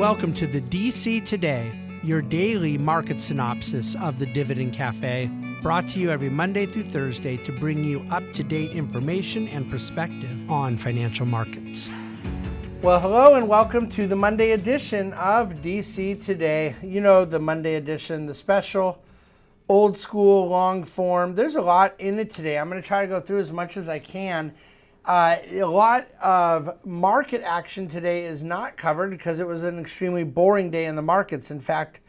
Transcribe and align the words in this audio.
Welcome 0.00 0.32
to 0.36 0.46
the 0.46 0.62
DC 0.62 1.26
Today, 1.26 1.70
your 2.02 2.22
daily 2.22 2.78
market 2.78 3.20
synopsis 3.20 3.94
of 3.96 4.18
the 4.18 4.24
Dividend 4.24 4.72
Cafe, 4.72 5.26
brought 5.60 5.88
to 5.88 6.00
you 6.00 6.10
every 6.10 6.30
Monday 6.30 6.64
through 6.64 6.84
Thursday 6.84 7.36
to 7.36 7.52
bring 7.52 7.84
you 7.84 8.06
up 8.10 8.22
to 8.32 8.42
date 8.42 8.70
information 8.70 9.46
and 9.48 9.70
perspective 9.70 10.50
on 10.50 10.78
financial 10.78 11.26
markets. 11.26 11.90
Well, 12.80 12.98
hello 12.98 13.34
and 13.34 13.46
welcome 13.46 13.90
to 13.90 14.06
the 14.06 14.16
Monday 14.16 14.52
edition 14.52 15.12
of 15.12 15.56
DC 15.56 16.24
Today. 16.24 16.76
You 16.82 17.02
know, 17.02 17.26
the 17.26 17.38
Monday 17.38 17.74
edition, 17.74 18.24
the 18.24 18.34
special, 18.34 19.02
old 19.68 19.98
school, 19.98 20.48
long 20.48 20.82
form. 20.82 21.34
There's 21.34 21.56
a 21.56 21.60
lot 21.60 21.94
in 21.98 22.18
it 22.18 22.30
today. 22.30 22.58
I'm 22.58 22.70
going 22.70 22.80
to 22.80 22.88
try 22.88 23.02
to 23.02 23.06
go 23.06 23.20
through 23.20 23.40
as 23.40 23.52
much 23.52 23.76
as 23.76 23.86
I 23.86 23.98
can. 23.98 24.54
Uh, 25.04 25.36
a 25.52 25.64
lot 25.64 26.06
of 26.22 26.84
market 26.84 27.42
action 27.42 27.88
today 27.88 28.26
is 28.26 28.42
not 28.42 28.76
covered 28.76 29.10
because 29.10 29.40
it 29.40 29.46
was 29.46 29.62
an 29.62 29.78
extremely 29.78 30.24
boring 30.24 30.70
day 30.70 30.84
in 30.84 30.94
the 30.94 31.02
markets. 31.02 31.50
In 31.50 31.58
fact, 31.58 32.00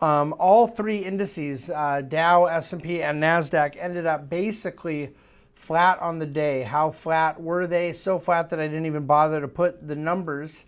um, 0.00 0.34
all 0.38 0.66
three 0.66 0.98
indices, 0.98 1.70
uh, 1.70 2.02
Dow, 2.02 2.46
S&P, 2.46 3.02
and 3.02 3.22
Nasdaq, 3.22 3.76
ended 3.78 4.04
up 4.04 4.28
basically 4.28 5.14
flat 5.54 5.98
on 6.00 6.18
the 6.18 6.26
day. 6.26 6.62
How 6.62 6.90
flat 6.90 7.40
were 7.40 7.66
they? 7.66 7.92
So 7.92 8.18
flat 8.18 8.50
that 8.50 8.58
I 8.58 8.66
didn't 8.66 8.86
even 8.86 9.06
bother 9.06 9.40
to 9.40 9.48
put 9.48 9.86
the 9.86 9.96
numbers 9.96 10.64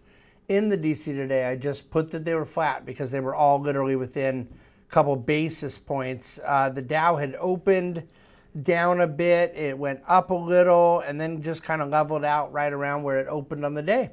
in 0.48 0.68
the 0.68 0.78
DC 0.78 1.04
today. 1.04 1.46
I 1.46 1.56
just 1.56 1.90
put 1.90 2.12
that 2.12 2.24
they 2.24 2.34
were 2.34 2.46
flat 2.46 2.86
because 2.86 3.10
they 3.10 3.20
were 3.20 3.34
all 3.34 3.60
literally 3.60 3.96
within 3.96 4.48
a 4.88 4.92
couple 4.92 5.16
basis 5.16 5.76
points. 5.76 6.38
Uh, 6.46 6.68
the 6.68 6.80
Dow 6.80 7.16
had 7.16 7.34
opened 7.40 8.06
down 8.62 9.00
a 9.00 9.06
bit, 9.06 9.54
it 9.54 9.76
went 9.78 10.00
up 10.06 10.30
a 10.30 10.34
little, 10.34 11.00
and 11.00 11.20
then 11.20 11.42
just 11.42 11.62
kind 11.62 11.82
of 11.82 11.88
leveled 11.88 12.24
out 12.24 12.52
right 12.52 12.72
around 12.72 13.02
where 13.02 13.18
it 13.18 13.28
opened 13.28 13.64
on 13.64 13.74
the 13.74 13.82
day. 13.82 14.10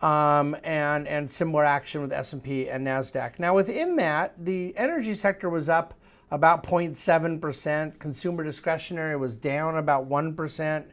Um, 0.00 0.56
and 0.64 1.06
and 1.06 1.30
similar 1.30 1.64
action 1.64 2.02
with 2.02 2.12
S&P 2.12 2.68
and 2.68 2.84
Nasdaq. 2.84 3.38
Now 3.38 3.54
within 3.54 3.96
that, 3.96 4.34
the 4.44 4.74
energy 4.76 5.14
sector 5.14 5.48
was 5.48 5.68
up 5.68 5.94
about 6.32 6.64
0.7%. 6.64 7.98
Consumer 7.98 8.42
discretionary 8.42 9.16
was 9.16 9.36
down 9.36 9.76
about 9.76 10.08
1%. 10.08 10.84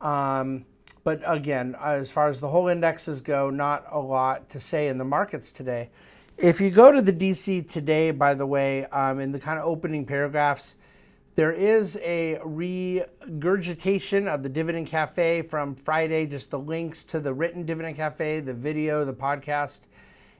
Um, 0.00 0.64
but 1.04 1.20
again, 1.24 1.76
as 1.80 2.10
far 2.10 2.28
as 2.28 2.40
the 2.40 2.48
whole 2.48 2.68
indexes 2.68 3.20
go, 3.20 3.50
not 3.50 3.84
a 3.90 4.00
lot 4.00 4.48
to 4.50 4.58
say 4.58 4.88
in 4.88 4.98
the 4.98 5.04
markets 5.04 5.52
today. 5.52 5.90
If 6.38 6.60
you 6.60 6.70
go 6.70 6.90
to 6.90 7.02
the 7.02 7.12
DC 7.12 7.70
today, 7.70 8.10
by 8.10 8.34
the 8.34 8.46
way, 8.46 8.86
um, 8.86 9.20
in 9.20 9.30
the 9.30 9.38
kind 9.38 9.58
of 9.58 9.66
opening 9.66 10.06
paragraphs, 10.06 10.74
there 11.34 11.52
is 11.52 11.96
a 12.02 12.38
regurgitation 12.44 14.28
of 14.28 14.42
the 14.42 14.48
Dividend 14.50 14.86
Cafe 14.86 15.42
from 15.42 15.74
Friday, 15.74 16.26
just 16.26 16.50
the 16.50 16.58
links 16.58 17.02
to 17.04 17.20
the 17.20 17.32
written 17.32 17.64
Dividend 17.64 17.96
Cafe, 17.96 18.40
the 18.40 18.52
video, 18.52 19.04
the 19.04 19.14
podcast. 19.14 19.80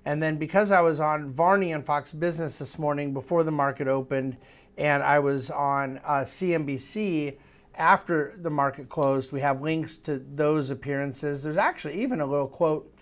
And 0.05 0.23
then 0.23 0.37
because 0.37 0.71
I 0.71 0.81
was 0.81 1.01
on 1.01 1.31
Varney 1.31 1.73
and 1.73 1.85
Fox 1.85 2.13
Business 2.13 2.59
this 2.59 2.79
morning 2.79 3.15
before 3.15 3.43
the 3.43 3.53
market 3.53 3.89
opened, 3.89 4.37
and 4.77 5.03
I 5.03 5.19
was 5.19 5.51
on 5.51 5.99
uh, 6.05 6.23
CNBC 6.23 7.37
after 7.75 8.35
the 8.43 8.51
market 8.51 8.91
closed, 8.91 9.33
we 9.33 9.41
have 9.41 9.63
links 9.63 9.97
to 9.97 10.23
those 10.35 10.69
appearances. 10.69 11.43
There's 11.43 11.57
actually 11.57 12.03
even 12.03 12.21
a 12.21 12.27
little 12.27 12.49
quote, 12.49 12.93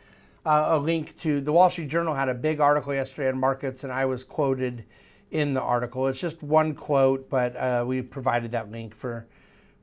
uh, 0.47 0.67
a 0.71 0.79
link 0.79 1.19
to 1.19 1.41
the 1.41 1.53
Wall 1.53 1.71
Street 1.71 1.89
Journal 1.89 2.15
had 2.15 2.29
a 2.29 2.35
big 2.35 2.61
article 2.61 2.95
yesterday 2.95 3.29
on 3.29 3.39
markets, 3.39 3.83
and 3.83 3.93
I 3.93 4.05
was 4.05 4.23
quoted 4.23 4.85
in 5.31 5.55
the 5.55 5.61
article. 5.61 6.07
It's 6.09 6.21
just 6.21 6.43
one 6.43 6.75
quote, 6.75 7.31
but 7.31 7.57
uh, 7.57 7.85
we 7.87 8.03
provided 8.03 8.53
that 8.53 8.71
link 8.71 8.95
for 8.95 9.27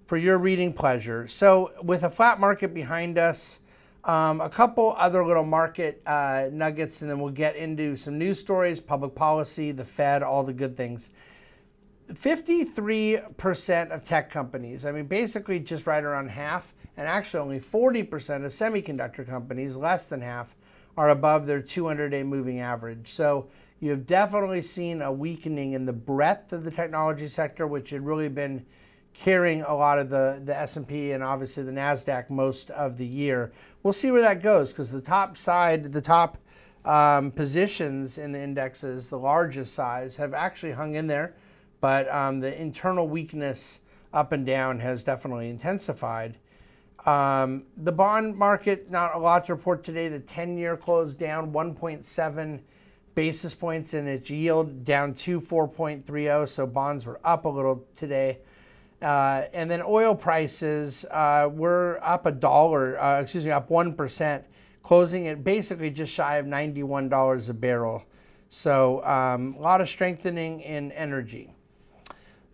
for 0.07 0.17
your 0.17 0.37
reading 0.37 0.71
pleasure. 0.71 1.27
So, 1.27 1.71
with 1.83 2.03
a 2.03 2.09
flat 2.09 2.39
market 2.39 2.73
behind 2.73 3.17
us, 3.17 3.59
um, 4.05 4.39
a 4.39 4.49
couple 4.49 4.95
other 4.97 5.25
little 5.25 5.43
market 5.43 6.01
uh, 6.05 6.45
nuggets, 6.49 7.01
and 7.01 7.11
then 7.11 7.19
we'll 7.19 7.33
get 7.33 7.57
into 7.57 7.97
some 7.97 8.17
news 8.17 8.39
stories, 8.39 8.79
public 8.79 9.13
policy, 9.15 9.73
the 9.73 9.83
Fed, 9.83 10.23
all 10.23 10.43
the 10.43 10.53
good 10.53 10.77
things. 10.77 11.09
53% 12.13 13.91
of 13.91 14.05
tech 14.05 14.31
companies, 14.31 14.85
I 14.85 14.93
mean, 14.93 15.07
basically 15.07 15.59
just 15.59 15.85
right 15.85 16.01
around 16.01 16.29
half, 16.29 16.73
and 16.95 17.05
actually 17.05 17.41
only 17.41 17.59
40% 17.59 18.45
of 18.45 18.53
semiconductor 18.53 19.27
companies, 19.27 19.75
less 19.75 20.05
than 20.05 20.21
half, 20.21 20.55
are 20.95 21.09
above 21.09 21.45
their 21.45 21.61
200 21.61 22.09
day 22.09 22.23
moving 22.23 22.61
average. 22.61 23.11
So, 23.11 23.49
you 23.79 23.91
have 23.91 24.07
definitely 24.07 24.61
seen 24.61 25.01
a 25.01 25.11
weakening 25.11 25.73
in 25.73 25.85
the 25.85 25.93
breadth 25.93 26.51
of 26.51 26.63
the 26.63 26.71
technology 26.71 27.27
sector, 27.27 27.67
which 27.67 27.91
had 27.91 28.05
really 28.05 28.27
been 28.27 28.65
carrying 29.13 29.61
a 29.63 29.73
lot 29.73 29.99
of 29.99 30.09
the, 30.09 30.41
the 30.43 30.55
S&P 30.55 31.11
and 31.11 31.23
obviously 31.23 31.63
the 31.63 31.71
NASDAQ 31.71 32.29
most 32.29 32.69
of 32.71 32.97
the 32.97 33.05
year. 33.05 33.51
We'll 33.81 33.93
see 33.93 34.11
where 34.11 34.21
that 34.21 34.41
goes 34.41 34.71
because 34.71 34.91
the 34.91 35.01
top 35.01 35.37
side, 35.37 35.91
the 35.91 36.01
top 36.01 36.37
um, 36.85 37.31
positions 37.31 38.17
in 38.17 38.31
the 38.31 38.39
indexes, 38.39 39.09
the 39.09 39.19
largest 39.19 39.73
size, 39.73 40.17
have 40.17 40.33
actually 40.33 40.73
hung 40.73 40.95
in 40.95 41.07
there, 41.07 41.35
but 41.81 42.09
um, 42.09 42.39
the 42.39 42.59
internal 42.59 43.07
weakness 43.07 43.79
up 44.13 44.31
and 44.31 44.45
down 44.45 44.79
has 44.79 45.03
definitely 45.03 45.49
intensified. 45.49 46.37
Um, 47.05 47.63
the 47.75 47.91
bond 47.91 48.35
market, 48.35 48.91
not 48.91 49.15
a 49.15 49.17
lot 49.17 49.45
to 49.45 49.55
report 49.55 49.83
today. 49.83 50.09
The 50.09 50.19
10 50.19 50.57
year 50.57 50.75
closed 50.75 51.17
down 51.17 51.51
1.7 51.53 52.59
basis 53.17 53.55
points 53.55 53.95
in 53.95 54.07
its 54.07 54.29
yield 54.29 54.85
down 54.85 55.11
to 55.11 55.41
4.30. 55.41 56.47
So 56.47 56.67
bonds 56.67 57.03
were 57.03 57.19
up 57.23 57.45
a 57.45 57.49
little 57.49 57.83
today. 57.95 58.37
Uh, 59.01 59.45
and 59.53 59.71
then 59.71 59.81
oil 59.81 60.13
prices 60.13 61.03
uh, 61.09 61.49
were 61.51 61.99
up 62.03 62.27
a 62.27 62.31
dollar, 62.31 63.01
uh, 63.01 63.19
excuse 63.19 63.43
me, 63.43 63.49
up 63.49 63.69
1%, 63.69 64.43
closing 64.83 65.27
at 65.27 65.43
basically 65.43 65.89
just 65.89 66.13
shy 66.13 66.35
of 66.35 66.45
$91 66.45 67.49
a 67.49 67.53
barrel. 67.53 68.03
So 68.51 69.03
um, 69.03 69.55
a 69.57 69.61
lot 69.61 69.81
of 69.81 69.89
strengthening 69.89 70.61
in 70.61 70.91
energy. 70.91 71.51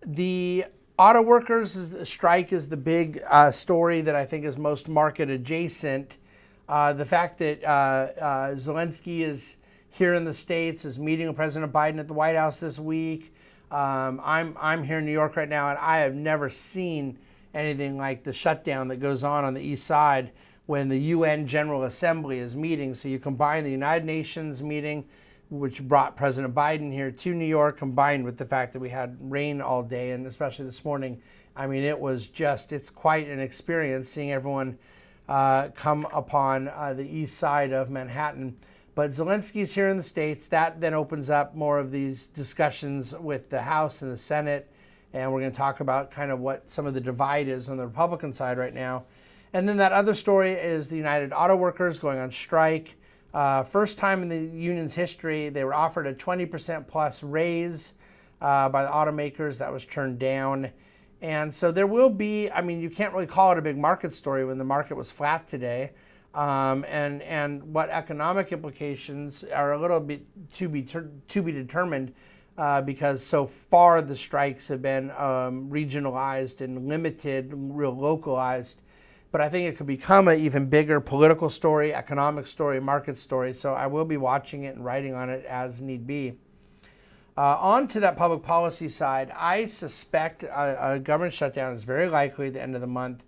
The 0.06 0.64
auto 0.98 1.22
workers 1.22 1.94
strike 2.06 2.54
is 2.54 2.70
the 2.70 2.78
big 2.78 3.22
uh, 3.30 3.52
story 3.52 4.00
that 4.00 4.16
I 4.16 4.26
think 4.26 4.46
is 4.46 4.58
most 4.58 4.88
market 4.88 5.30
adjacent. 5.30 6.16
Uh, 6.70 6.94
the 6.94 7.06
fact 7.06 7.40
that 7.40 7.66
uh, 7.66 8.56
Zelensky 8.56 9.28
is 9.28 9.58
here 9.94 10.14
in 10.14 10.26
the 10.26 10.34
States, 10.34 10.86
is 10.86 10.98
meeting 10.98 11.28
with 11.28 11.36
President 11.36 11.72
Biden 11.72 12.00
at 12.00 12.08
the 12.08 12.14
White 12.14 12.36
House 12.36 12.60
this 12.60 12.80
week. 12.80 13.34
Um, 13.70 14.20
I'm, 14.24 14.58
I'm 14.60 14.84
here 14.84 15.00
in 15.00 15.06
New 15.06 15.12
York 15.12 15.36
right 15.36 15.50
now, 15.50 15.70
and 15.70 15.78
I 15.78 16.00
have 16.00 16.16
never 16.16 16.50
seen 16.50 17.20
anything 17.54 17.98
like 17.98 18.24
the 18.24 18.34
shutdown 18.34 18.88
that 18.88 18.98
goes 18.98 19.24
on 19.24 19.46
on 19.46 19.54
the 19.54 19.62
east 19.62 19.86
side 19.86 20.32
when 20.66 20.90
the 20.90 20.98
UN 20.98 21.48
General 21.48 21.84
Assembly 21.84 22.40
is 22.40 22.56
meeting. 22.56 22.96
So 22.96 23.08
you 23.08 23.20
combine 23.20 23.64
the 23.64 23.72
United 23.72 24.06
Nations 24.06 24.64
meeting, 24.64 25.06
which 25.50 25.82
brought 25.84 26.16
President 26.16 26.56
Biden 26.56 26.92
here 26.92 27.12
to 27.12 27.34
New 27.34 27.46
York, 27.46 27.78
combined 27.78 28.26
with 28.26 28.38
the 28.38 28.46
fact 28.46 28.74
that 28.74 28.80
we 28.80 28.90
had 28.90 29.18
rain 29.20 29.62
all 29.62 29.84
day, 29.84 30.12
and 30.12 30.26
especially 30.26 30.66
this 30.66 30.84
morning. 30.84 31.22
I 31.56 31.68
mean, 31.68 31.84
it 31.84 32.00
was 32.00 32.28
just, 32.28 32.72
it's 32.72 32.90
quite 32.90 33.28
an 33.28 33.40
experience 33.40 34.10
seeing 34.10 34.32
everyone 34.32 34.80
uh, 35.30 35.70
come 35.76 36.08
upon 36.12 36.68
uh, 36.68 36.94
the 36.94 37.04
east 37.04 37.38
side 37.38 37.72
of 37.72 37.92
Manhattan. 37.92 38.58
But 38.96 39.12
Zelensky's 39.12 39.74
here 39.74 39.90
in 39.90 39.98
the 39.98 40.04
States. 40.04 40.48
That 40.48 40.80
then 40.80 40.94
opens 40.94 41.30
up 41.30 41.56
more 41.56 41.80
of 41.80 41.92
these 41.92 42.28
discussions 42.28 43.14
with 43.14 43.50
the 43.50 43.64
House 43.64 44.02
and 44.02 44.12
the 44.12 44.18
Senate. 44.18 44.70
And 45.14 45.32
we're 45.32 45.40
going 45.40 45.52
to 45.52 45.58
talk 45.58 45.80
about 45.80 46.12
kind 46.12 46.32
of 46.32 46.40
what 46.40 46.72
some 46.72 46.86
of 46.86 46.94
the 46.94 47.02
divide 47.02 47.48
is 47.48 47.70
on 47.70 47.78
the 47.78 47.86
Republican 47.86 48.34
side 48.34 48.58
right 48.58 48.74
now. 48.74 49.06
And 49.52 49.68
then 49.68 49.78
that 49.78 49.92
other 49.92 50.14
story 50.14 50.54
is 50.54 50.88
the 50.88 50.96
United 50.96 51.32
Auto 51.32 51.56
Workers 51.56 52.00
going 52.00 52.20
on 52.20 52.32
strike. 52.32 52.96
Uh, 53.34 53.64
first 53.64 53.98
time 53.98 54.22
in 54.22 54.30
the 54.30 54.58
union's 54.58 54.94
history, 54.94 55.50
they 55.50 55.64
were 55.64 55.74
offered 55.74 56.06
a 56.06 56.14
20% 56.14 56.88
plus 56.88 57.24
raise 57.24 57.94
uh, 58.42 58.70
by 58.70 58.84
the 58.84 58.90
automakers. 58.90 59.58
That 59.58 59.74
was 59.74 59.86
turned 59.86 60.20
down. 60.20 60.70
And 61.22 61.54
so 61.54 61.72
there 61.72 61.88
will 61.88 62.10
be, 62.10 62.52
I 62.52 62.62
mean, 62.62 62.80
you 62.80 62.90
can't 62.90 63.14
really 63.14 63.28
call 63.28 63.52
it 63.54 63.58
a 63.58 63.62
big 63.62 63.78
market 63.78 64.14
story 64.14 64.46
when 64.46 64.58
the 64.58 64.64
market 64.64 64.98
was 64.98 65.10
flat 65.10 65.48
today 65.48 65.92
um, 66.34 66.86
and 66.88 67.22
and 67.22 67.62
what 67.74 67.90
economic 67.90 68.52
implications 68.52 69.44
are 69.44 69.74
a 69.74 69.80
little 69.80 70.00
bit 70.00 70.26
to 70.56 70.68
be 70.68 70.84
to 70.84 71.42
be 71.42 71.52
determined 71.52 72.14
uh, 72.58 72.82
because 72.82 73.24
so 73.24 73.46
far 73.46 74.02
the 74.02 74.16
strikes 74.16 74.68
have 74.68 74.82
been 74.82 75.12
um, 75.12 75.70
regionalized 75.70 76.62
and 76.62 76.88
limited, 76.88 77.52
real 77.54 77.96
localized. 77.96 78.82
But 79.32 79.42
I 79.42 79.50
think 79.50 79.68
it 79.68 79.78
could 79.78 79.88
become 79.88 80.28
an 80.28 80.40
even 80.40 80.68
bigger 80.68 81.00
political 81.00 81.50
story, 81.50 81.94
economic 81.94 82.46
story, 82.46 82.80
market 82.80 83.20
story. 83.20 83.54
So 83.54 83.74
I 83.74 83.88
will 83.88 84.06
be 84.06 84.18
watching 84.18 84.64
it 84.64 84.76
and 84.76 84.86
writing 84.86 85.16
on 85.16 85.32
it 85.32 85.44
as 85.46 85.82
need 85.82 86.06
be. 86.06 86.34
Uh, 87.36 87.58
on 87.60 87.88
to 87.88 88.00
that 88.00 88.16
public 88.16 88.44
policy 88.44 88.88
side, 88.88 89.32
I 89.36 89.66
suspect 89.66 90.44
a, 90.44 90.94
a 90.94 91.00
government 91.00 91.34
shutdown 91.34 91.74
is 91.74 91.84
very 91.84 92.08
likely 92.08 92.48
at 92.48 92.54
the 92.54 92.62
end 92.62 92.76
of 92.76 92.82
the 92.82 92.88
month. 92.88 93.24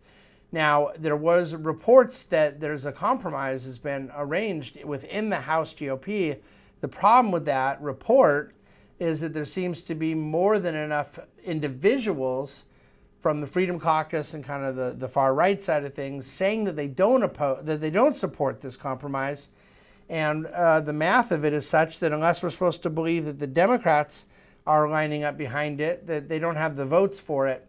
Now, 0.55 0.91
there 0.97 1.17
was 1.17 1.53
reports 1.53 2.23
that 2.23 2.61
there's 2.61 2.85
a 2.85 2.93
compromise 2.93 3.65
has 3.65 3.77
been 3.77 4.09
arranged 4.15 4.81
within 4.85 5.27
the 5.27 5.41
House 5.41 5.73
GOP. 5.73 6.37
The 6.79 6.87
problem 6.87 7.33
with 7.33 7.43
that 7.43 7.81
report 7.81 8.53
is 8.97 9.19
that 9.19 9.33
there 9.33 9.43
seems 9.43 9.81
to 9.81 9.93
be 9.93 10.15
more 10.15 10.57
than 10.57 10.73
enough 10.73 11.19
individuals 11.43 12.63
from 13.21 13.41
the 13.41 13.47
Freedom 13.47 13.81
Caucus 13.81 14.33
and 14.33 14.45
kind 14.45 14.63
of 14.63 14.77
the, 14.77 14.95
the 14.97 15.09
far 15.09 15.33
right 15.33 15.61
side 15.61 15.83
of 15.83 15.93
things 15.93 16.25
saying 16.25 16.63
that 16.63 16.77
they 16.77 16.87
don't 16.87 17.23
oppose, 17.23 17.65
that 17.65 17.81
they 17.81 17.89
don't 17.89 18.15
support 18.15 18.61
this 18.61 18.77
compromise, 18.77 19.49
And 20.07 20.45
uh, 20.45 20.79
the 20.79 20.93
math 20.93 21.31
of 21.31 21.43
it 21.43 21.51
is 21.51 21.67
such 21.67 21.99
that 21.99 22.13
unless 22.13 22.41
we're 22.41 22.49
supposed 22.49 22.81
to 22.83 22.89
believe 22.89 23.25
that 23.25 23.39
the 23.39 23.47
Democrats 23.47 24.23
are 24.65 24.87
lining 24.87 25.25
up 25.25 25.37
behind 25.37 25.81
it, 25.81 26.07
that 26.07 26.29
they 26.29 26.39
don't 26.39 26.55
have 26.55 26.77
the 26.77 26.85
votes 26.85 27.19
for 27.19 27.45
it. 27.45 27.67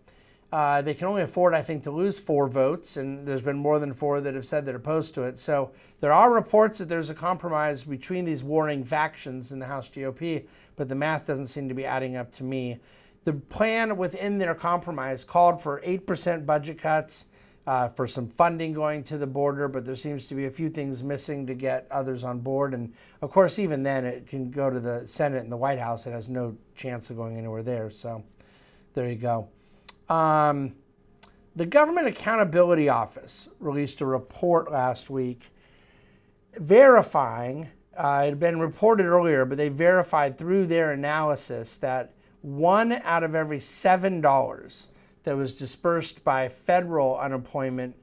Uh, 0.52 0.81
they 0.81 0.94
can 0.94 1.08
only 1.08 1.22
afford, 1.22 1.54
I 1.54 1.62
think, 1.62 1.82
to 1.84 1.90
lose 1.90 2.19
four 2.19 2.48
votes, 2.48 2.96
and 2.96 3.26
there's 3.26 3.43
been 3.43 3.58
more 3.58 3.78
than 3.78 3.93
four 3.93 4.20
that 4.20 4.34
have 4.34 4.46
said 4.46 4.64
they're 4.64 4.76
opposed 4.76 5.12
to 5.14 5.25
it. 5.25 5.40
So 5.40 5.72
there 6.00 6.12
are 6.12 6.32
reports 6.32 6.78
that 6.78 6.88
there's 6.88 7.10
a 7.10 7.14
compromise 7.14 7.84
between 7.84 8.25
these 8.25 8.44
warring 8.44 8.84
factions 8.84 9.50
in 9.50 9.58
the 9.58 9.66
House 9.66 9.88
GOP, 9.88 10.44
but 10.76 10.88
the 10.88 10.94
math 10.94 11.26
doesn't 11.26 11.48
seem 11.48 11.69
to 11.69 11.75
be 11.75 11.84
adding 11.84 12.16
up 12.16 12.32
to 12.37 12.44
me. 12.44 12.78
The 13.25 13.32
plan 13.32 13.96
within 13.96 14.38
their 14.38 14.54
compromise 14.54 15.25
called 15.25 15.60
for 15.60 15.81
8% 15.81 16.46
budget 16.46 16.78
cuts, 16.78 17.25
uh, 17.66 17.88
for 17.88 18.06
some 18.06 18.28
funding 18.28 18.72
going 18.72 19.02
to 19.02 19.19
the 19.19 19.26
border, 19.26 19.66
but 19.66 19.84
there 19.84 19.96
seems 19.96 20.26
to 20.26 20.34
be 20.37 20.46
a 20.46 20.50
few 20.50 20.70
things 20.70 21.02
missing 21.02 21.46
to 21.49 21.54
get 21.54 21.87
others 21.90 22.22
on 22.22 22.38
board. 22.38 22.72
And 22.72 22.92
of 23.20 23.32
course, 23.32 23.58
even 23.58 23.82
then, 23.82 24.04
it 24.04 24.28
can 24.28 24.50
go 24.50 24.70
to 24.70 24.78
the 24.78 25.02
Senate 25.06 25.42
and 25.42 25.50
the 25.50 25.56
White 25.56 25.81
House. 25.81 26.06
It 26.06 26.12
has 26.12 26.28
no 26.28 26.56
chance 26.76 27.10
of 27.10 27.16
going 27.16 27.37
anywhere 27.37 27.64
there. 27.64 27.90
So 27.90 28.22
there 28.94 29.08
you 29.08 29.16
go. 29.16 29.49
Um, 30.08 30.75
the 31.55 31.67
Government 31.67 32.06
Accountability 32.06 32.88
Office 32.88 33.49
released 33.61 34.00
a 34.00 34.06
report 34.06 34.70
last 34.70 35.08
week 35.11 35.50
verifying, 36.58 37.69
uh, 37.97 38.23
it 38.25 38.31
had 38.31 38.41
been 38.41 38.61
reported 38.61 39.06
earlier, 39.06 39.44
but 39.44 39.58
they 39.58 39.69
verified 39.69 40.37
through 40.37 40.67
their 40.67 40.93
analysis 40.93 41.76
that 41.79 42.12
one 42.43 42.93
out 42.93 43.23
of 43.23 43.35
every 43.35 43.61
seven 43.61 44.20
dollars 44.20 44.88
that 45.25 45.37
was 45.37 45.55
dispersed 45.55 46.23
by 46.23 46.49
federal 46.49 47.19
unemployment 47.19 47.97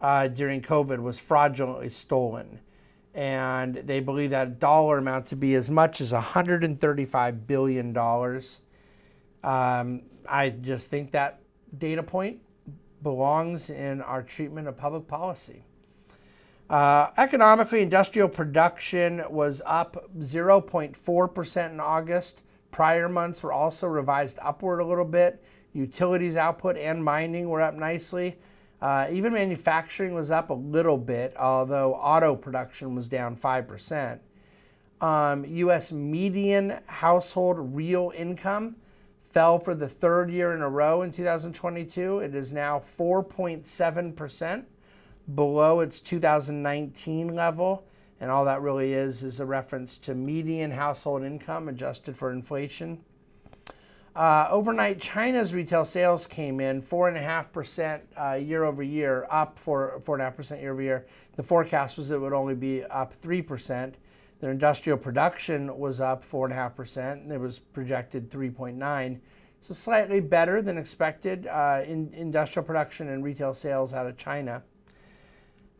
uh, 0.00 0.26
during 0.28 0.62
COVID 0.62 1.00
was 1.00 1.18
fraudulently 1.18 1.90
stolen. 1.90 2.60
And 3.14 3.74
they 3.74 4.00
believe 4.00 4.30
that 4.30 4.58
dollar 4.58 4.98
amount 4.98 5.26
to 5.26 5.36
be 5.36 5.54
as 5.54 5.68
much 5.68 6.00
as 6.00 6.12
$135 6.12 7.46
billion. 7.46 7.96
Um, 9.44 10.02
I 10.26 10.48
just 10.48 10.88
think 10.88 11.12
that 11.12 11.41
data 11.76 12.02
point 12.02 12.40
belongs 13.02 13.70
in 13.70 14.00
our 14.00 14.22
treatment 14.22 14.68
of 14.68 14.76
public 14.76 15.06
policy. 15.08 15.64
Uh, 16.70 17.10
economically, 17.18 17.82
industrial 17.82 18.28
production 18.28 19.22
was 19.28 19.60
up 19.66 20.08
0.4% 20.18 21.70
in 21.70 21.80
August. 21.80 22.42
Prior 22.70 23.08
months 23.08 23.42
were 23.42 23.52
also 23.52 23.86
revised 23.86 24.38
upward 24.40 24.80
a 24.80 24.84
little 24.84 25.04
bit. 25.04 25.44
Utilities 25.74 26.36
output 26.36 26.76
and 26.76 27.04
mining 27.04 27.48
were 27.48 27.60
up 27.60 27.74
nicely. 27.74 28.38
Uh, 28.80 29.06
even 29.12 29.32
manufacturing 29.32 30.14
was 30.14 30.30
up 30.30 30.50
a 30.50 30.54
little 30.54 30.98
bit, 30.98 31.36
although 31.36 31.94
auto 31.94 32.34
production 32.34 32.94
was 32.94 33.06
down 33.06 33.36
5%. 33.36 34.18
Um, 35.00 35.44
U.S. 35.44 35.92
median 35.92 36.78
household 36.86 37.74
real 37.74 38.12
income 38.16 38.76
fell 39.32 39.58
for 39.58 39.74
the 39.74 39.88
third 39.88 40.30
year 40.30 40.52
in 40.52 40.60
a 40.60 40.68
row 40.68 41.02
in 41.02 41.10
2022. 41.10 42.18
It 42.18 42.34
is 42.34 42.52
now 42.52 42.78
4.7% 42.78 44.64
below 45.34 45.80
its 45.80 46.00
2019 46.00 47.34
level. 47.34 47.86
And 48.20 48.30
all 48.30 48.44
that 48.44 48.60
really 48.60 48.92
is 48.92 49.22
is 49.22 49.40
a 49.40 49.46
reference 49.46 49.98
to 49.98 50.14
median 50.14 50.70
household 50.70 51.24
income 51.24 51.68
adjusted 51.68 52.16
for 52.16 52.30
inflation. 52.30 53.00
Uh, 54.14 54.46
overnight, 54.50 55.00
China's 55.00 55.54
retail 55.54 55.86
sales 55.86 56.26
came 56.26 56.60
in 56.60 56.82
4.5% 56.82 58.00
uh, 58.20 58.34
year 58.34 58.64
over 58.64 58.82
year, 58.82 59.26
up 59.30 59.58
4, 59.58 60.02
4.5% 60.04 60.60
year 60.60 60.72
over 60.72 60.82
year. 60.82 61.06
The 61.36 61.42
forecast 61.42 61.96
was 61.96 62.10
it 62.10 62.20
would 62.20 62.34
only 62.34 62.54
be 62.54 62.84
up 62.84 63.14
3%. 63.22 63.94
Their 64.42 64.50
industrial 64.50 64.98
production 64.98 65.78
was 65.78 66.00
up 66.00 66.28
4.5%, 66.28 67.12
and 67.12 67.30
it 67.30 67.38
was 67.38 67.60
projected 67.60 68.28
3.9. 68.28 69.20
So 69.60 69.72
slightly 69.72 70.18
better 70.18 70.60
than 70.60 70.76
expected 70.76 71.46
uh, 71.46 71.82
in 71.86 72.12
industrial 72.12 72.66
production 72.66 73.08
and 73.08 73.22
retail 73.22 73.54
sales 73.54 73.94
out 73.94 74.08
of 74.08 74.18
China. 74.18 74.64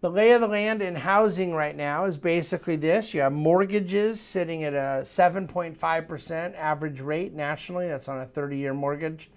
The 0.01 0.11
lay 0.11 0.31
of 0.31 0.43
the 0.43 0.47
land 0.47 0.81
in 0.81 0.95
housing 0.95 1.53
right 1.53 1.77
now 1.77 2.05
is 2.05 2.17
basically 2.17 2.77
this. 2.77 3.13
You 3.13 3.23
have 3.23 3.33
mortgages 3.33 4.21
sitting 4.21 4.63
at 4.63 4.75
a 4.75 5.03
7.5% 5.03 6.55
average 6.55 7.01
rate 7.01 7.33
nationally. 7.33 7.89
That's 7.89 8.07
on 8.07 8.21
a 8.21 8.27
30 8.27 8.59
year 8.59 8.75
mortgage. 8.75 9.29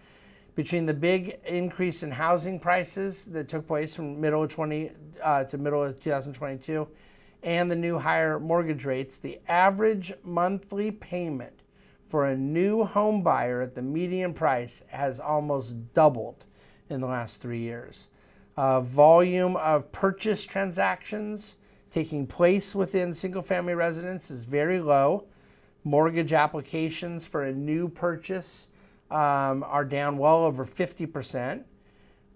Between 0.53 0.85
the 0.85 0.93
big 0.93 1.39
increase 1.47 2.03
in 2.03 2.11
housing 2.11 2.59
prices 2.59 3.23
that 3.23 3.49
took 3.49 3.65
place 3.65 3.95
from 3.95 4.21
middle 4.21 4.43
of 4.43 4.51
20 4.51 4.91
uh, 5.23 5.45
to 5.45 5.57
middle 5.57 5.83
of 5.83 5.99
2022 5.99 6.87
and 7.45 7.69
the 7.69 7.75
new 7.75 7.99
higher 7.99 8.39
mortgage 8.39 8.85
rates, 8.85 9.17
the 9.17 9.39
average 9.47 10.11
monthly 10.23 10.89
payment 10.89 11.61
for 12.09 12.25
a 12.25 12.35
new 12.35 12.83
home 12.83 13.21
buyer 13.21 13.61
at 13.61 13.75
the 13.75 13.81
median 13.83 14.33
price 14.33 14.81
has 14.87 15.19
almost 15.19 15.93
doubled 15.93 16.43
in 16.89 16.99
the 16.99 17.07
last 17.07 17.41
three 17.41 17.59
years. 17.59 18.07
Uh, 18.57 18.81
volume 18.81 19.55
of 19.57 19.91
purchase 19.91 20.43
transactions 20.43 21.53
taking 21.91 22.25
place 22.25 22.73
within 22.73 23.13
single 23.13 23.43
family 23.43 23.75
residence 23.75 24.31
is 24.31 24.43
very 24.43 24.79
low. 24.79 25.25
Mortgage 25.83 26.33
applications 26.33 27.27
for 27.27 27.43
a 27.43 27.53
new 27.53 27.87
purchase 27.87 28.67
um, 29.11 29.63
are 29.67 29.85
down 29.85 30.17
well 30.17 30.43
over 30.43 30.65
50% 30.65 31.63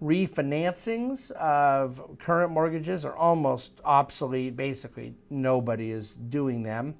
refinancings 0.02 1.30
of 1.32 2.00
current 2.18 2.52
mortgages 2.52 3.04
are 3.04 3.16
almost 3.16 3.80
obsolete. 3.84 4.56
Basically, 4.56 5.14
nobody 5.28 5.90
is 5.90 6.14
doing 6.14 6.62
them. 6.62 6.94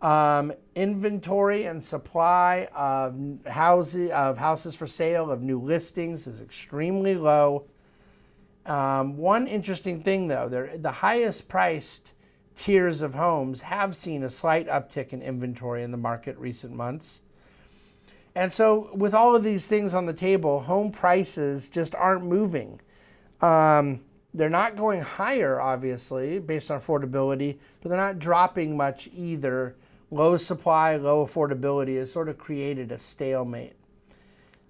Um, 0.00 0.52
inventory 0.74 1.64
and 1.66 1.84
supply 1.84 2.68
of 2.74 3.14
houses 3.46 4.10
of 4.10 4.36
houses 4.36 4.74
for 4.74 4.88
sale 4.88 5.30
of 5.30 5.42
new 5.42 5.60
listings 5.60 6.26
is 6.26 6.40
extremely 6.40 7.14
low. 7.14 7.66
Um, 8.66 9.16
one 9.16 9.46
interesting 9.46 10.02
thing, 10.02 10.28
though, 10.28 10.48
the 10.48 10.90
highest 10.90 11.48
priced 11.48 12.12
tiers 12.54 13.00
of 13.02 13.14
homes 13.14 13.62
have 13.62 13.96
seen 13.96 14.22
a 14.22 14.30
slight 14.30 14.68
uptick 14.68 15.12
in 15.12 15.22
inventory 15.22 15.82
in 15.82 15.90
the 15.90 15.96
market 15.96 16.36
recent 16.36 16.74
months. 16.74 17.20
And 18.34 18.52
so, 18.52 18.90
with 18.94 19.14
all 19.14 19.36
of 19.36 19.42
these 19.42 19.66
things 19.66 19.94
on 19.94 20.06
the 20.06 20.12
table, 20.12 20.60
home 20.60 20.90
prices 20.90 21.68
just 21.68 21.94
aren't 21.94 22.24
moving. 22.24 22.80
Um, 23.40 24.00
they're 24.34 24.48
not 24.48 24.76
going 24.76 25.02
higher, 25.02 25.60
obviously, 25.60 26.38
based 26.38 26.70
on 26.70 26.80
affordability, 26.80 27.58
but 27.80 27.90
they're 27.90 27.98
not 27.98 28.18
dropping 28.18 28.76
much 28.76 29.08
either. 29.14 29.76
Low 30.10 30.36
supply, 30.36 30.96
low 30.96 31.26
affordability 31.26 31.98
has 31.98 32.12
sort 32.12 32.28
of 32.28 32.38
created 32.38 32.92
a 32.92 32.98
stalemate. 32.98 33.74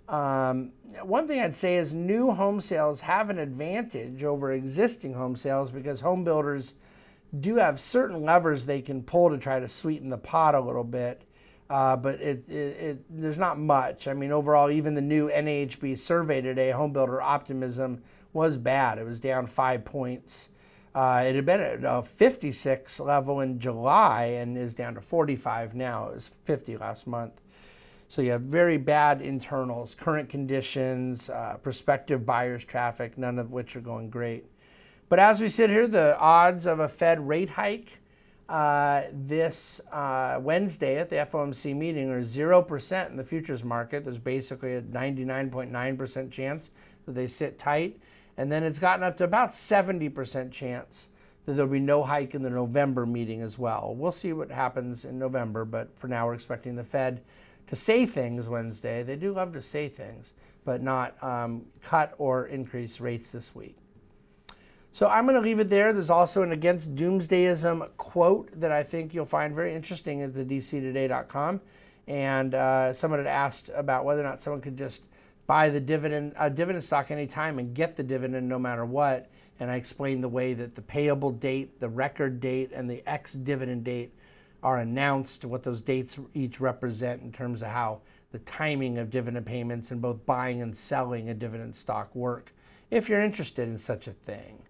Um, 0.09 0.73
one 1.03 1.27
thing 1.27 1.41
I'd 1.41 1.57
say 1.57 1.77
is 1.77 1.93
new 1.93 2.33
home 2.33 2.61
sales 2.61 3.01
have 3.01 3.31
an 3.31 3.39
advantage 3.39 4.25
over 4.25 4.53
existing 4.53 5.15
home 5.15 5.37
sales 5.37 5.71
because 5.71 6.01
home 6.01 6.23
builders 6.23 6.75
do 7.39 7.57
have 7.57 7.81
certain 7.81 8.23
levers 8.23 8.67
they 8.67 8.83
can 8.83 9.03
pull 9.03 9.31
to 9.31 9.39
try 9.39 9.59
to 9.59 9.69
sweeten 9.69 10.11
the 10.11 10.19
pot 10.19 10.55
a 10.55 10.61
little 10.61 10.85
bit. 10.85 11.23
Uh, 11.71 11.97
but 11.97 12.17
it, 12.21 12.49
it, 12.49 12.55
it, 12.55 13.05
there's 13.09 13.39
not 13.39 13.59
much. 13.59 14.07
I 14.07 14.13
mean, 14.13 14.31
overall, 14.31 14.71
even 14.71 14.95
the 14.95 15.01
new 15.01 15.31
NAHB 15.31 15.99
survey 15.99 16.41
today, 16.41 16.71
homebuilder 16.75 17.23
optimism 17.23 18.03
was 18.33 18.57
bad. 18.57 18.99
It 18.99 19.05
was 19.05 19.21
down 19.21 19.47
five 19.47 19.85
points. 19.85 20.49
Uh, 20.95 21.25
it 21.27 21.35
had 21.35 21.47
been 21.47 21.61
at 21.61 21.85
a 21.85 22.03
56 22.03 23.01
level 23.01 23.41
in 23.41 23.59
July 23.59 24.25
and 24.25 24.59
is 24.59 24.75
down 24.75 24.95
to 24.95 25.01
45 25.01 25.75
now. 25.75 26.09
It 26.09 26.17
was 26.17 26.31
50 26.45 26.77
last 26.77 27.07
month. 27.07 27.41
So 28.09 28.21
you 28.21 28.33
have 28.33 28.43
very 28.43 28.77
bad 28.77 29.23
internals, 29.23 29.95
current 29.95 30.29
conditions, 30.29 31.31
uh, 31.31 31.57
prospective 31.63 32.27
buyers 32.27 32.63
traffic, 32.63 33.17
none 33.17 33.39
of 33.39 33.53
which 33.53 33.75
are 33.75 33.81
going 33.81 34.11
great. 34.11 34.45
But 35.09 35.19
as 35.19 35.41
we 35.41 35.49
sit 35.49 35.71
here, 35.71 35.89
the 35.89 36.19
odds 36.19 36.67
of 36.67 36.79
a 36.79 36.89
Fed 36.89 37.27
rate 37.27 37.51
hike 37.51 38.02
uh, 38.53 39.05
this 39.11 39.81
uh, 39.91 40.39
Wednesday 40.39 40.99
at 40.99 41.09
the 41.09 41.17
FOMC 41.17 41.75
meeting 41.75 42.11
are 42.11 42.21
0% 42.21 43.09
in 43.09 43.17
the 43.17 43.25
futures 43.25 43.65
market. 43.65 44.05
There's 44.05 44.19
basically 44.19 44.75
a 44.75 44.83
99.9% 44.83 46.31
chance 46.31 46.71
that 47.07 47.15
they 47.15 47.29
sit 47.29 47.59
tight. 47.59 47.99
And 48.37 48.53
then 48.53 48.63
it's 48.63 48.79
gotten 48.79 49.05
up 49.05 49.17
to 49.17 49.25
about 49.25 49.55
70% 49.55 50.53
chance 50.53 51.09
that 51.47 51.55
there'll 51.55 51.71
be 51.71 51.81
no 51.81 52.03
hike 52.03 52.35
in 52.35 52.43
the 52.43 52.51
November 52.51 53.07
meeting 53.07 53.41
as 53.41 53.59
well. 53.59 53.95
We'll 53.97 54.13
see 54.13 54.35
what 54.35 54.51
happens 54.51 55.07
in 55.07 55.19
November, 55.19 55.65
but 55.65 55.89
for 55.99 56.09
now 56.09 56.27
we're 56.27 56.35
expecting 56.35 56.77
the 56.77 56.85
Fed 56.85 57.23
to 57.69 57.75
say 57.75 58.05
things 58.05 58.51
Wednesday. 58.51 59.03
They 59.03 59.17
do 59.17 59.33
love 59.33 59.55
to 59.55 59.63
say 59.63 59.89
things, 59.89 60.35
but 60.67 60.83
not 60.83 61.17
um, 61.25 61.65
cut 61.83 62.15
or 62.19 62.49
increase 62.49 63.01
rates 63.01 63.33
this 63.33 63.55
week. 63.55 63.77
So 64.95 65.09
I'm 65.09 65.25
going 65.25 65.37
to 65.37 65.41
leave 65.41 65.59
it 65.59 65.71
there. 65.71 65.93
There's 65.93 66.11
also 66.11 66.43
an 66.43 66.53
against 66.53 66.95
doomsdayism 66.95 67.89
quote 67.97 68.51
that 68.61 68.71
I 68.71 68.83
think 68.83 69.15
you'll 69.15 69.25
find 69.25 69.55
very 69.55 69.75
interesting 69.75 70.21
at 70.21 70.35
the 70.35 70.45
dctoday.com. 70.45 71.61
And 72.07 72.55
uh, 72.55 72.93
someone 72.93 73.21
had 73.21 73.27
asked 73.27 73.71
about 73.75 74.05
whether 74.05 74.21
or 74.21 74.25
not 74.25 74.43
someone 74.43 74.61
could 74.61 74.77
just 74.77 75.03
buy 75.47 75.71
the 75.71 75.81
dividend 75.81 76.35
uh, 76.37 76.49
dividend 76.49 76.85
stock 76.85 77.11
anytime 77.11 77.59
and 77.59 77.75
get 77.75 77.97
the 77.97 78.03
dividend 78.03 78.49
no 78.49 78.59
matter 78.59 78.85
what. 78.85 79.31
and 79.61 79.71
I 79.71 79.77
explained 79.77 80.23
the 80.23 80.29
way 80.29 80.55
that 80.55 80.75
the 80.75 80.83
payable 80.83 81.31
date, 81.31 81.81
the 81.81 81.89
record 81.89 82.41
date, 82.41 82.71
and 82.75 82.89
the 82.91 83.03
ex 83.07 83.33
dividend 83.33 83.85
date 83.85 84.13
are 84.63 84.79
announced, 84.79 85.45
what 85.45 85.63
those 85.63 85.81
dates 85.81 86.19
each 86.35 86.61
represent 86.61 87.23
in 87.23 87.33
terms 87.33 87.63
of 87.63 87.69
how 87.69 88.01
the 88.31 88.39
timing 88.41 88.99
of 88.99 89.11
dividend 89.11 89.47
payments 89.47 89.91
and 89.91 90.01
both 90.01 90.25
buying 90.27 90.63
and 90.63 90.77
selling 90.77 91.29
a 91.29 91.35
dividend 91.35 91.75
stock 91.75 92.15
work, 92.15 92.53
if 92.91 93.09
you're 93.09 93.23
interested 93.23 93.69
in 93.69 93.79
such 93.79 94.07
a 94.07 94.13
thing. 94.13 94.63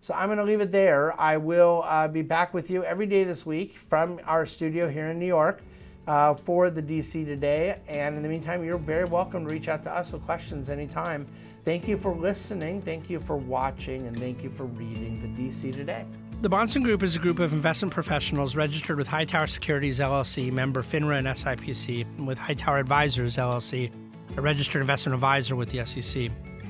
So 0.00 0.14
I'm 0.14 0.28
going 0.28 0.38
to 0.38 0.44
leave 0.44 0.60
it 0.60 0.70
there. 0.70 1.18
I 1.20 1.36
will 1.36 1.84
uh, 1.86 2.08
be 2.08 2.22
back 2.22 2.54
with 2.54 2.70
you 2.70 2.84
every 2.84 3.06
day 3.06 3.24
this 3.24 3.44
week 3.44 3.76
from 3.88 4.20
our 4.24 4.46
studio 4.46 4.88
here 4.88 5.08
in 5.08 5.18
New 5.18 5.26
York 5.26 5.60
uh, 6.06 6.34
for 6.34 6.70
the 6.70 6.82
DC 6.82 7.24
Today. 7.24 7.78
And 7.88 8.16
in 8.16 8.22
the 8.22 8.28
meantime, 8.28 8.64
you're 8.64 8.78
very 8.78 9.04
welcome 9.04 9.46
to 9.46 9.52
reach 9.52 9.68
out 9.68 9.82
to 9.84 9.90
us 9.90 10.12
with 10.12 10.24
questions 10.24 10.70
anytime. 10.70 11.26
Thank 11.64 11.86
you 11.86 11.98
for 11.98 12.14
listening, 12.14 12.80
thank 12.80 13.10
you 13.10 13.20
for 13.20 13.36
watching, 13.36 14.06
and 14.06 14.18
thank 14.18 14.42
you 14.42 14.48
for 14.48 14.64
reading 14.64 15.20
the 15.20 15.42
DC 15.42 15.72
Today. 15.72 16.06
The 16.40 16.48
Bahnsen 16.48 16.84
Group 16.84 17.02
is 17.02 17.16
a 17.16 17.18
group 17.18 17.40
of 17.40 17.52
investment 17.52 17.92
professionals 17.92 18.54
registered 18.54 18.96
with 18.96 19.08
Hightower 19.08 19.48
Securities 19.48 19.98
LLC, 19.98 20.52
member 20.52 20.82
FINRA 20.82 21.18
and 21.18 21.26
SIPC, 21.26 22.02
and 22.16 22.26
with 22.26 22.38
Hightower 22.38 22.78
Advisors 22.78 23.36
LLC, 23.36 23.90
a 24.36 24.40
registered 24.40 24.80
investment 24.80 25.14
advisor 25.14 25.56
with 25.56 25.70
the 25.70 25.84
SEC. 25.84 26.30